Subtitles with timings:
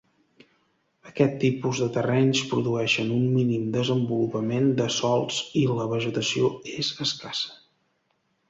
[1.09, 7.55] Aquest tipus de terrenys produeixen un mínim desenvolupament de sòls i la vegetació és escassa.